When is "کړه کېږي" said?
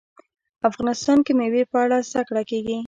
2.27-2.77